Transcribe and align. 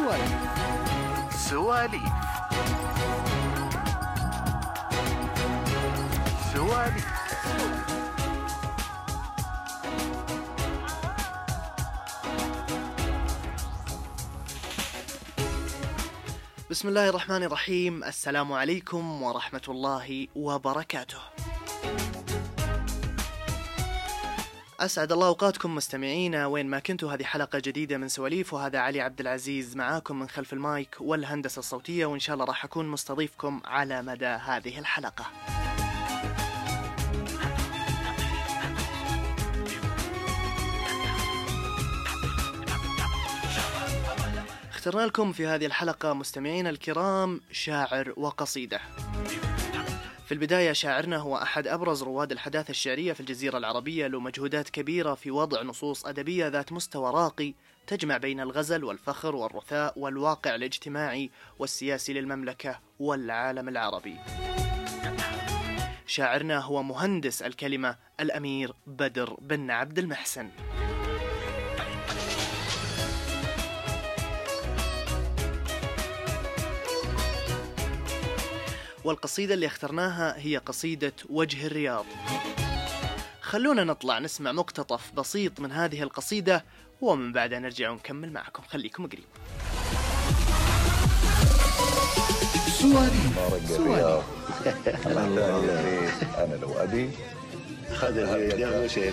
سواليف 0.00 0.32
سواليف. 1.36 2.02
سواليف. 6.54 7.06
بسم 16.70 16.88
الله 16.88 17.08
الرحمن 17.08 17.42
الرحيم. 17.42 18.04
السلام 18.04 18.52
عليكم 18.52 19.22
ورحمة 19.22 19.62
الله 19.68 20.26
وبركاته. 20.36 21.39
أسعد 24.80 25.12
الله 25.12 25.26
أوقاتكم 25.26 25.74
مستمعينا 25.74 26.46
وين 26.46 26.66
ما 26.66 26.78
كنتوا 26.78 27.12
هذه 27.12 27.22
حلقة 27.24 27.58
جديدة 27.58 27.98
من 27.98 28.08
سواليف 28.08 28.54
وهذا 28.54 28.78
علي 28.78 29.00
عبد 29.00 29.20
العزيز 29.20 29.76
معاكم 29.76 30.18
من 30.18 30.28
خلف 30.28 30.52
المايك 30.52 30.96
والهندسة 31.00 31.58
الصوتية 31.58 32.06
وإن 32.06 32.20
شاء 32.20 32.34
الله 32.34 32.44
راح 32.44 32.64
أكون 32.64 32.88
مستضيفكم 32.88 33.60
على 33.64 34.02
مدى 34.02 34.26
هذه 34.26 34.78
الحلقة. 34.78 35.26
اخترنا 44.70 45.06
لكم 45.06 45.32
في 45.32 45.46
هذه 45.46 45.66
الحلقة 45.66 46.12
مستمعينا 46.12 46.70
الكرام 46.70 47.40
شاعر 47.52 48.12
وقصيدة. 48.16 48.80
في 50.30 50.34
البداية 50.34 50.72
شاعرنا 50.72 51.16
هو 51.16 51.36
أحد 51.36 51.66
أبرز 51.66 52.02
رواد 52.02 52.32
الحداثة 52.32 52.70
الشعرية 52.70 53.12
في 53.12 53.20
الجزيرة 53.20 53.58
العربية 53.58 54.06
له 54.06 54.20
مجهودات 54.20 54.70
كبيرة 54.70 55.14
في 55.14 55.30
وضع 55.30 55.62
نصوص 55.62 56.06
أدبية 56.06 56.48
ذات 56.48 56.72
مستوى 56.72 57.10
راقي 57.10 57.54
تجمع 57.86 58.16
بين 58.16 58.40
الغزل 58.40 58.84
والفخر 58.84 59.36
والرثاء 59.36 59.98
والواقع 59.98 60.54
الاجتماعي 60.54 61.30
والسياسي 61.58 62.12
للمملكة 62.12 62.80
والعالم 62.98 63.68
العربي. 63.68 64.16
شاعرنا 66.06 66.58
هو 66.58 66.82
مهندس 66.82 67.42
الكلمة 67.42 67.96
الأمير 68.20 68.72
بدر 68.86 69.36
بن 69.40 69.70
عبد 69.70 69.98
المحسن. 69.98 70.48
والقصيدة 79.04 79.54
اللي 79.54 79.66
اخترناها 79.66 80.34
هي 80.38 80.56
قصيدة 80.56 81.12
وجه 81.30 81.66
الرياض. 81.66 82.04
خلونا 83.40 83.84
نطلع 83.84 84.18
نسمع 84.18 84.52
مقتطف 84.52 85.12
بسيط 85.12 85.60
من 85.60 85.72
هذه 85.72 86.02
القصيدة 86.02 86.64
ومن 87.00 87.32
بعدها 87.32 87.58
نرجع 87.58 87.90
ونكمل 87.90 88.32
معكم. 88.32 88.62
خليكم 88.62 89.06
قريب. 89.06 89.24
سواليف 92.80 93.68
سواليف 93.68 94.24
أنا 96.38 96.54
لو 96.62 96.72
ابي 96.72 97.10
خذ 97.94 98.18
الفيديو 98.18 98.84
وشيل 98.84 99.12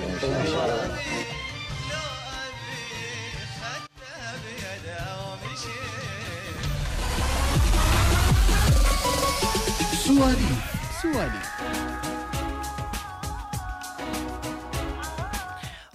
سواليف 10.08 11.02
سواليف 11.02 11.47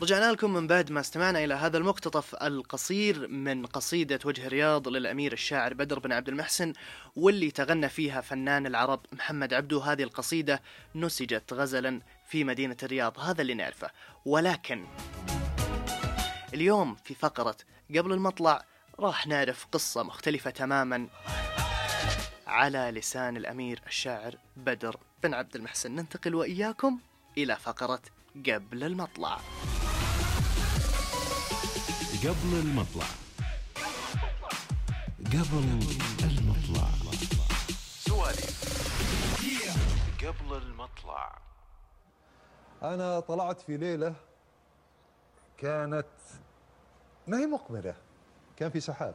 رجعنا 0.00 0.32
لكم 0.32 0.52
من 0.52 0.66
بعد 0.66 0.90
ما 0.92 1.00
استمعنا 1.00 1.44
إلى 1.44 1.54
هذا 1.54 1.78
المقتطف 1.78 2.34
القصير 2.34 3.28
من 3.28 3.66
قصيدة 3.66 4.18
وجه 4.24 4.46
الرياض 4.46 4.88
للأمير 4.88 5.32
الشاعر 5.32 5.74
بدر 5.74 5.98
بن 5.98 6.12
عبد 6.12 6.28
المحسن 6.28 6.72
واللي 7.16 7.50
تغنى 7.50 7.88
فيها 7.88 8.20
فنان 8.20 8.66
العرب 8.66 9.00
محمد 9.12 9.54
عبدو 9.54 9.78
هذه 9.78 10.02
القصيدة 10.02 10.62
نسجت 10.94 11.52
غزلا 11.52 12.00
في 12.28 12.44
مدينة 12.44 12.76
الرياض 12.82 13.18
هذا 13.18 13.42
اللي 13.42 13.54
نعرفه. 13.54 13.90
ولكن 14.24 14.86
اليوم 16.54 16.96
في 17.04 17.14
فقرة 17.14 17.56
قبل 17.96 18.12
المطلع 18.12 18.64
راح 18.98 19.26
نعرف 19.26 19.66
قصة 19.72 20.02
مختلفة 20.02 20.50
تماما. 20.50 21.08
على 22.52 22.90
لسان 22.90 23.36
الأمير 23.36 23.82
الشاعر 23.86 24.36
بدر 24.56 24.96
بن 25.22 25.34
عبد 25.34 25.56
المحسن. 25.56 25.96
ننتقل 25.96 26.34
وإياكم 26.34 26.98
إلى 27.38 27.56
فقرة 27.56 28.02
قبل 28.46 28.84
المطلع. 28.84 29.36
قبل 32.24 32.52
المطلع. 32.52 33.06
قبل 35.26 35.58
المطلع. 36.14 36.88
قبل 40.22 40.56
المطلع. 40.56 41.38
أنا 42.82 43.20
طلعت 43.20 43.60
في 43.60 43.76
ليلة 43.76 44.14
كانت 45.58 46.06
ما 47.26 47.38
هي 47.38 47.46
مقمره 47.46 47.96
كان 48.56 48.70
في 48.70 48.80
سحاب. 48.80 49.14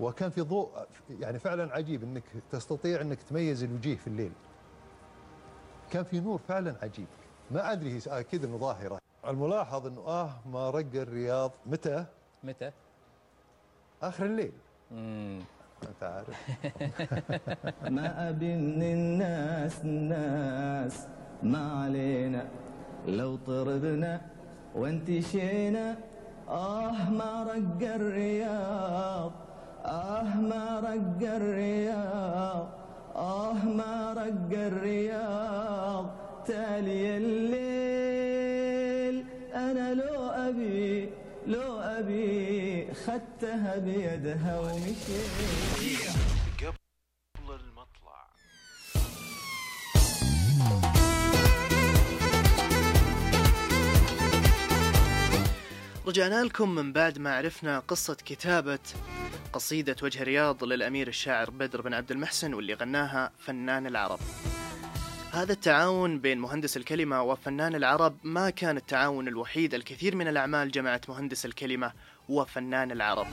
وكان 0.00 0.30
في 0.30 0.40
ضوء 0.40 0.68
يعني 1.10 1.38
فعلا 1.38 1.72
عجيب 1.74 2.02
إنك 2.02 2.24
تستطيع 2.50 3.00
إنك 3.00 3.22
تميز 3.22 3.64
الوجيه 3.64 3.96
في 3.96 4.06
الليل. 4.06 4.32
كان 5.90 6.04
في 6.04 6.20
نور 6.20 6.38
فعلا 6.38 6.74
عجيب. 6.82 7.06
ما 7.50 7.72
أدري 7.72 7.92
هي 7.92 8.00
أكيد 8.06 8.44
إنه 8.44 8.56
ظاهرة. 8.56 8.98
الملاحظ 9.26 9.86
إنه 9.86 10.00
آه 10.00 10.30
ما 10.46 10.70
رق 10.70 10.86
الرياض. 10.94 11.52
متى؟ 11.66 12.04
متى؟ 12.44 12.70
آخر 14.02 14.24
الليل. 14.24 14.52
أنت 14.92 16.02
عارف. 16.02 16.48
ما 17.96 18.28
أبي 18.28 18.56
من 18.56 18.82
الناس 18.82 19.80
الناس 19.84 21.06
ما 21.42 21.82
علينا. 21.82 22.48
لو 23.06 23.36
طربنا 23.36 24.20
وانتشينا 24.74 25.96
آه 26.48 27.10
ما 27.10 27.42
رق 27.44 27.94
الرياض. 27.94 29.45
آه 29.86 30.36
ما 30.40 30.80
رق 30.80 31.22
الرياض 31.36 32.68
آه 33.16 33.52
ما 33.64 34.12
رق 34.16 34.50
الرياض 34.58 36.10
تالي 36.46 37.16
الليل 37.16 38.46
أنا 39.54 39.94
لو 39.94 40.24
أبي 40.30 41.10
لو 41.46 41.78
أبي 41.80 42.94
خدتها 42.94 43.78
بيدها 43.78 44.60
ومشيت. 44.60 46.10
قبل 46.60 47.54
المطلع 47.54 48.26
رجعنا 56.06 56.44
لكم 56.44 56.74
من 56.74 56.92
بعد 56.92 57.18
ما 57.18 57.36
عرفنا 57.36 57.78
قصة 57.78 58.16
كتابة 58.26 58.78
قصيدة 59.56 59.96
وجه 60.02 60.22
رياض 60.22 60.64
للأمير 60.64 61.08
الشاعر 61.08 61.50
بدر 61.50 61.80
بن 61.80 61.94
عبد 61.94 62.10
المحسن 62.10 62.54
واللي 62.54 62.74
غناها 62.74 63.32
فنان 63.38 63.86
العرب. 63.86 64.18
هذا 65.32 65.52
التعاون 65.52 66.18
بين 66.18 66.38
مهندس 66.38 66.76
الكلمة 66.76 67.22
وفنان 67.22 67.74
العرب 67.74 68.16
ما 68.22 68.50
كان 68.50 68.76
التعاون 68.76 69.28
الوحيد. 69.28 69.74
الكثير 69.74 70.16
من 70.16 70.28
الأعمال 70.28 70.70
جمعت 70.70 71.10
مهندس 71.10 71.46
الكلمة 71.46 71.92
وفنان 72.28 72.92
العرب. 72.92 73.26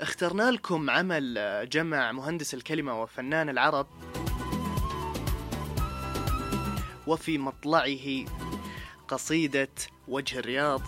اخترنا 0.00 0.50
لكم 0.50 0.90
عمل 0.90 1.34
جمع 1.72 2.12
مهندس 2.12 2.54
الكلمة 2.54 3.02
وفنان 3.02 3.48
العرب 3.48 3.86
وفي 7.06 7.38
مطلعه 7.38 8.24
قصيدة 9.08 9.68
وجه 10.08 10.38
الرياض. 10.38 10.82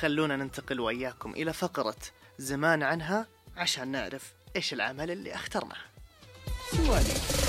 خلونا 0.00 0.36
ننتقل 0.36 0.80
وإياكم 0.80 1.32
إلى 1.32 1.52
فقرة 1.52 1.96
زمان 2.38 2.82
عنها 2.82 3.26
عشان 3.56 3.88
نعرف 3.88 4.32
إيش 4.56 4.72
العمل 4.72 5.10
اللي 5.10 5.34
أخترناه. 5.34 5.76
سواليف 6.70 7.48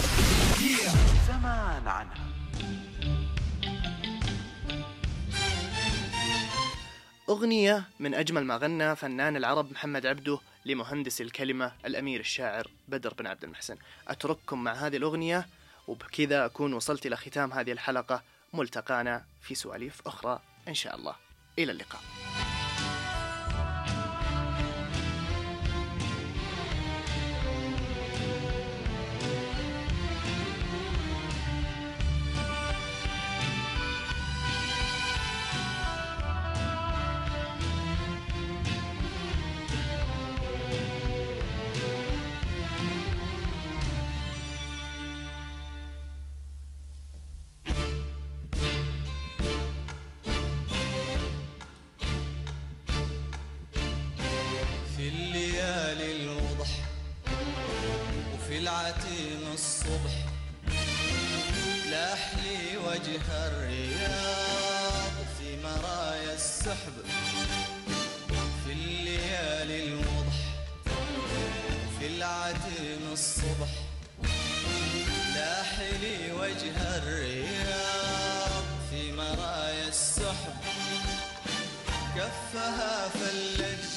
زمان 1.27 1.87
عنها. 1.87 2.29
أغنية 7.29 7.83
من 7.99 8.13
أجمل 8.13 8.45
ما 8.45 8.57
غنى 8.57 8.95
فنان 8.95 9.35
العرب 9.35 9.71
محمد 9.71 10.05
عبده 10.05 10.39
لمهندس 10.65 11.21
الكلمة 11.21 11.71
الأمير 11.85 12.19
الشاعر 12.19 12.67
بدر 12.87 13.13
بن 13.13 13.27
عبد 13.27 13.43
المحسن. 13.43 13.77
أترككم 14.07 14.63
مع 14.63 14.73
هذه 14.73 14.97
الأغنية 14.97 15.47
وبكذا 15.89 16.45
أكون 16.45 16.73
وصلت 16.73 17.05
إلى 17.05 17.17
ختام 17.17 17.53
هذه 17.53 17.71
الحلقة 17.71 18.23
ملتقانا 18.53 19.25
في 19.41 19.55
سواليف 19.55 20.01
أخرى 20.07 20.39
إن 20.67 20.73
شاء 20.73 20.95
الله. 20.95 21.15
إلى 21.59 21.71
اللقاء. 21.71 22.01
وجه 76.49 76.97
الرياض 76.97 78.63
في 78.91 79.11
مرايا 79.11 79.87
السحب 79.87 80.53
كفها 82.15 83.07
فلج 83.09 83.88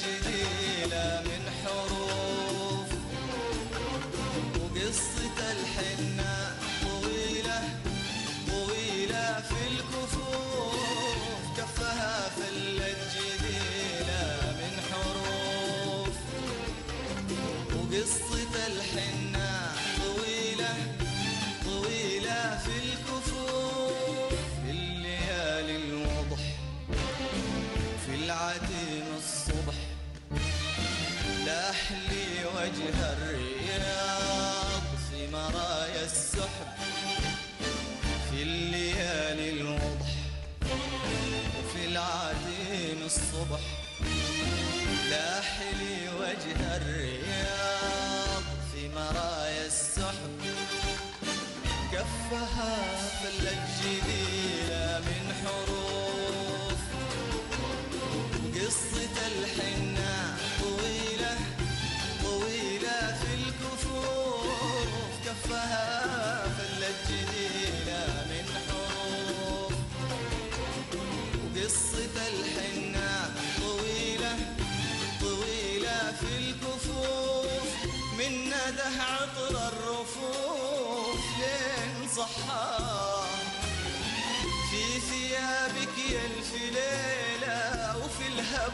العتيم 28.33 29.07
الصبح 29.17 29.77
لأحلي 31.45 32.45
وجه 32.55 33.13
الرياض 33.13 34.83
في 35.09 35.27
مرايا 35.33 36.03
السحب 36.05 36.69
في 38.29 38.43
الليالي 38.43 39.49
الوضح. 39.49 40.11
وفي 41.57 41.85
العتيم 41.85 42.99
الصبح 43.05 43.63
لأحلي 45.09 46.09
وجه 46.19 46.75
الرياض 46.77 48.43
في 48.73 48.89
مرايا 48.95 49.65
السحب. 49.65 50.41
كفها 51.91 52.75
فلت 53.23 53.63
جديدة 53.81 54.99
من 54.99 55.33
حروب 55.43 55.72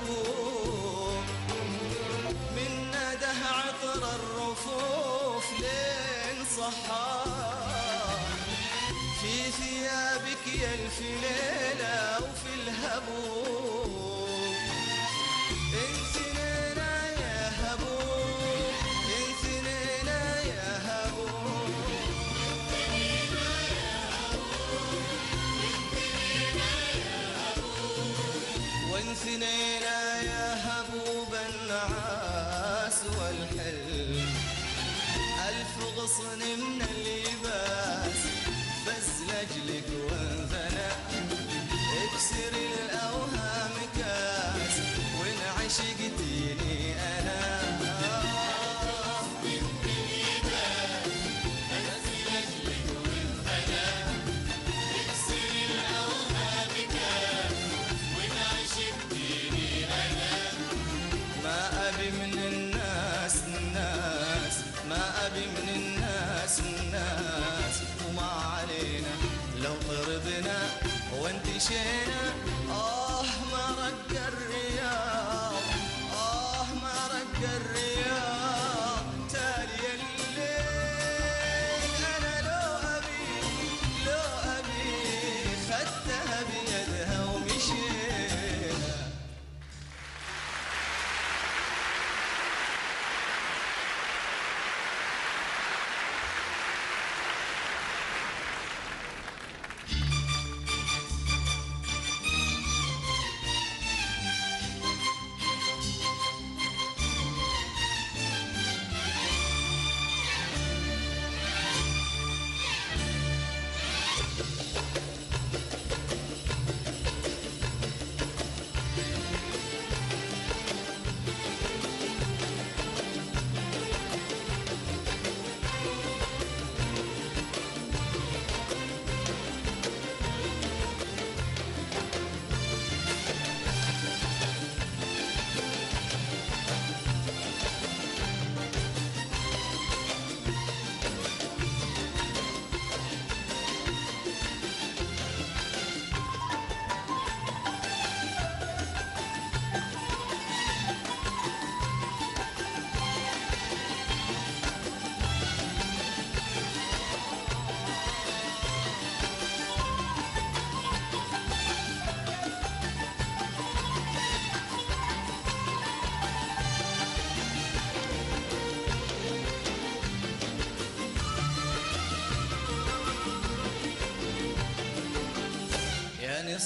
أبوك 0.03 1.23
من 2.55 2.87
نده 2.91 3.39
عطر 3.51 4.15
الرفوف 4.15 5.45
لين 5.59 6.45
صحاك 6.57 8.19
في 9.21 9.51
ثيابك 9.51 10.43
يا 10.61 10.73
ألف 10.73 10.99
ليلة 11.01 12.17
وفي 12.17 12.51
الهبوب. 12.55 13.91
انت 15.73 16.15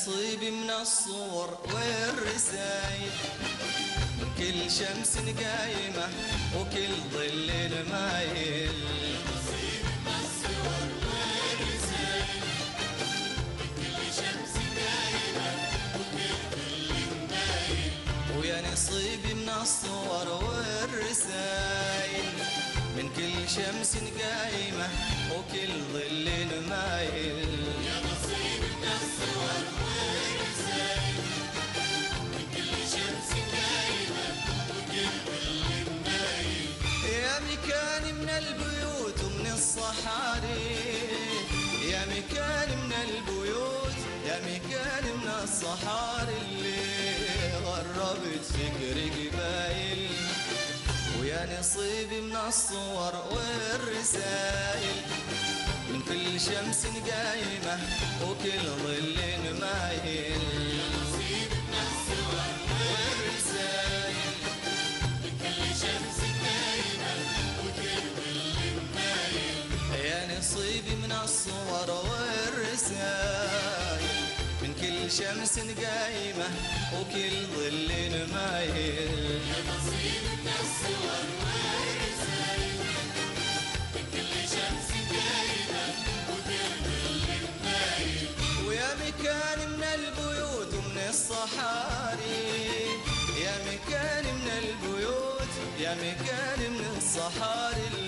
نصيبي 0.03 0.51
من 0.51 0.69
الصور 0.69 1.57
والرسايل. 1.73 3.11
كل 4.37 4.71
شمس 4.71 5.17
قايمة 5.17 6.07
وكل 6.55 6.93
ظل 7.13 7.49
المايل. 7.49 8.75
نصيبي 9.31 9.93
من 10.03 10.11
الصور 10.19 10.89
والرسايل 11.07 12.27
كل 13.77 14.03
شمس 14.19 14.55
قايمة 14.75 15.49
وكل 15.95 16.31
ظل 16.51 16.91
نصيبي 18.73 19.33
من 19.33 19.49
الصور 19.61 20.27
والرسايل. 20.43 22.33
من 22.97 23.09
كل 23.15 23.49
شمس 23.49 23.93
قايمة 23.95 24.87
وكل 25.31 25.73
ظل 25.93 26.27
مايل 26.69 27.53
نصيبي 51.73 52.21
من 52.21 52.35
الصور 52.47 53.13
والرسائل 53.31 54.95
من 55.89 56.01
كل 56.01 56.39
شمس 56.39 56.85
قايمة 56.85 57.79
وكل 58.21 58.65
ظل 58.83 59.59
مايل 59.61 60.41
نصيبي 61.01 61.55
من 61.69 61.77
الصور 61.85 62.45
والرسائل 62.91 64.33
من 65.23 65.33
كل 65.41 65.65
شمس 65.81 66.19
قايمة 66.43 67.13
وكل 67.59 68.01
ظل 68.17 68.81
مايل 68.95 70.05
يا 70.05 70.37
نصيبي 70.39 70.95
من 70.95 71.11
الصور 71.23 71.89
شمس 75.17 75.59
قايمة 75.59 76.49
وكل 76.93 77.33
ظل 77.55 77.89
مايل. 78.33 79.41
يا 79.49 79.59
نصيبي 79.69 80.31
من 80.43 80.47
الصور 80.61 81.25
ويا 88.67 88.95
مكان 88.95 89.59
من 89.69 89.83
البيوت 89.83 90.73
ومن 90.73 90.97
الصحاري. 91.09 92.43
يا 93.43 93.55
مكان 93.69 94.25
من 94.35 94.49
البيوت 94.63 95.53
يا 95.79 95.93
مكان 95.93 96.59
من 96.71 96.97
الصحاري. 96.97 98.02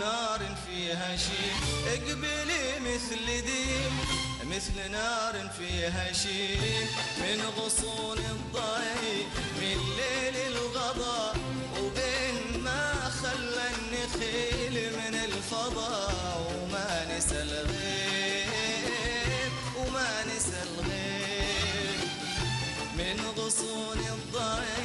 نار 0.00 0.40
فيها 0.66 1.16
شيء. 1.16 1.54
اقبلي 1.86 2.64
مثل 2.80 3.26
ديم 3.46 3.94
مثل 4.44 4.90
نار 4.90 5.34
فيها 5.58 6.12
شيء. 6.12 6.86
من 7.18 7.38
غصون 7.56 8.18
الضي 8.18 9.26
من 9.60 9.78
ليل 10.00 10.36
الغضا 10.52 11.34
وبين 11.80 12.36
ما 12.64 13.10
خلى 13.22 13.66
النخيل 13.74 14.76
من 14.98 15.14
الفضا. 15.14 15.96
وما 16.48 16.90
نسى 17.16 17.42
الغيب 17.42 18.50
وما 19.78 20.12
نسى 20.30 20.58
الغيب. 20.68 22.00
من 22.98 23.16
غصون 23.38 23.98
الضيم 23.98 24.79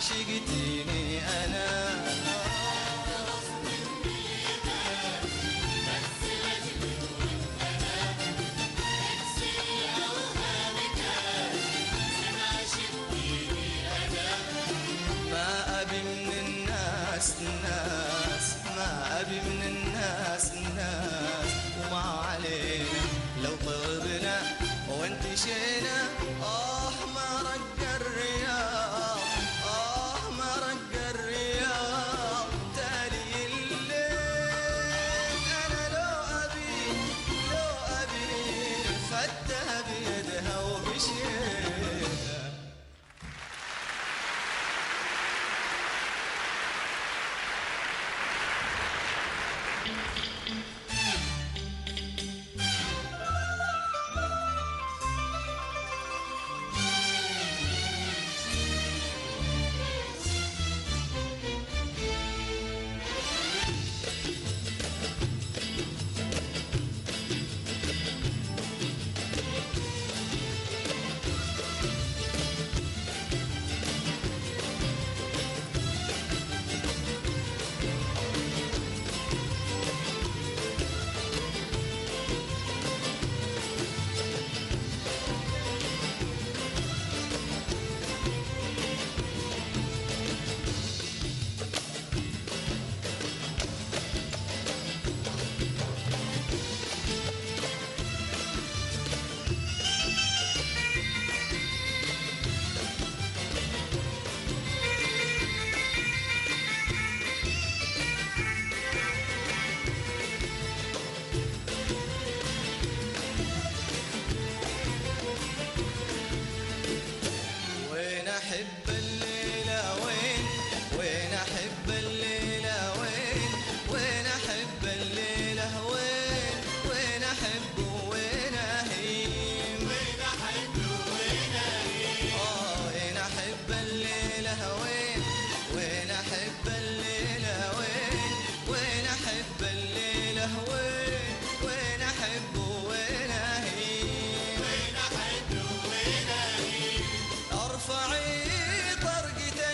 عشقتيني 0.00 1.18
أنا. 1.44 1.68
ما 15.30 15.82
أبي 15.82 16.02
من 16.02 16.32
الناس 16.40 17.32
ما 18.76 19.20
أبي 19.20 19.40
من 19.40 19.62
الناس 19.62 20.52
الناس 20.52 21.50
وما 21.78 22.00
علينا 22.00 23.00
لو 23.42 23.54
طربنا 23.66 24.42
وانتشينا. 24.88 25.89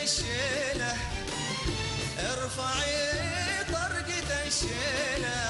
شيله 0.07 0.97
ارفعي 2.19 3.65
طرقة 3.73 4.51
شيله 4.61 5.43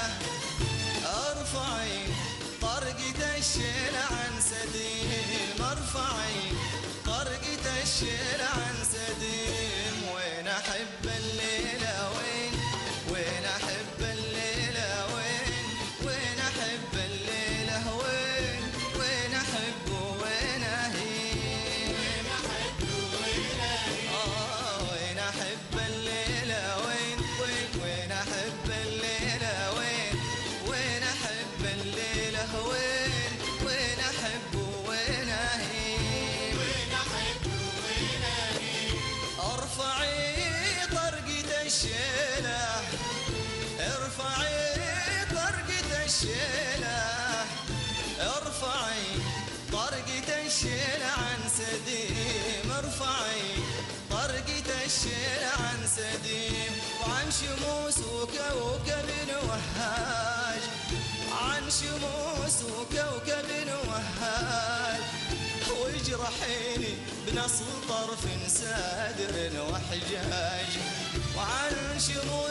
ارفعي 1.05 1.99
شيله 3.53 3.99
عن 4.11 4.33
سديل 4.41 5.59
مرفعي 5.59 6.41
شيله 7.99 8.46
وكوكب 58.55 59.09
وهاج 59.47 60.61
عن 61.41 61.61
شموس 61.69 62.57
وكوكب 62.71 63.49
وهاج 63.87 65.01
وجرحيني 65.69 66.93
بنص 67.27 67.57
طرف 67.89 68.23
سادر 68.47 69.51
وحجاج 69.71 70.69
وعن 71.37 71.99
شموس 71.99 72.46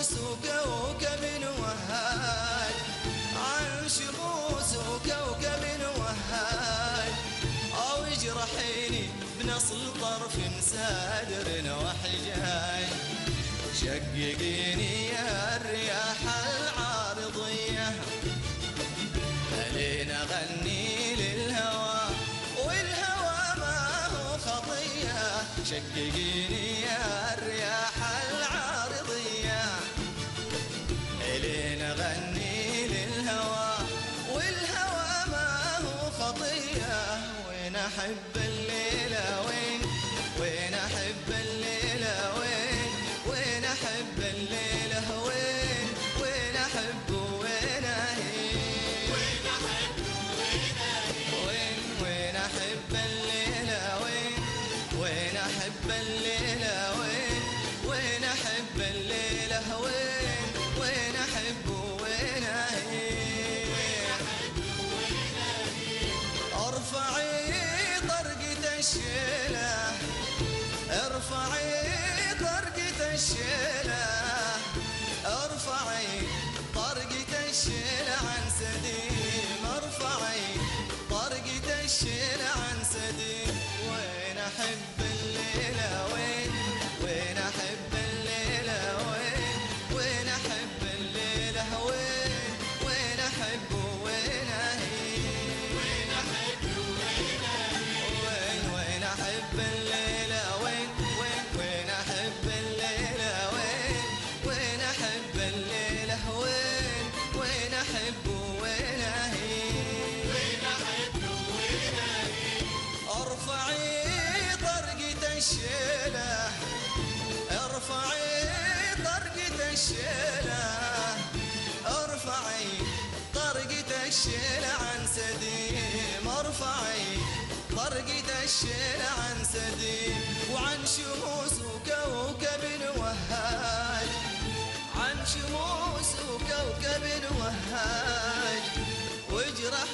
my 38.06 38.14
bed. 38.32 38.45
谢。 73.16 73.85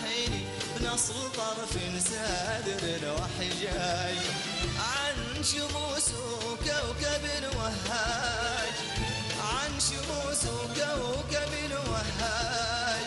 حيني 0.03 0.45
بنصر 0.81 1.15
طرف 1.37 1.73
سادر 2.11 3.15
وحجاج 3.15 4.17
عن 4.79 5.45
شموس 5.45 6.09
وكوكب 6.45 7.25
وهاج 7.57 8.75
عن 9.41 9.81
شموس 9.81 10.45
وكوكب 10.45 11.53
وهاج 11.89 13.03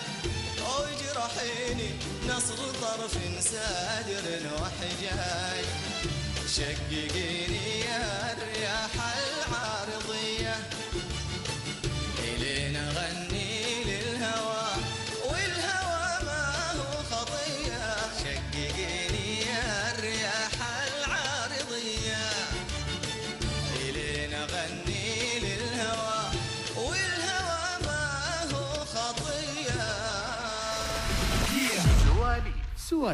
أجرحيني 0.57 1.89
نصر 2.29 2.57
طرف 2.81 3.17
سادر 3.39 4.41
وحجاج 4.61 5.65
شققيني 6.55 7.79
يا 7.79 8.33
الرياح 8.33 8.91
العاصفة 8.95 9.84
swali. 32.95 33.13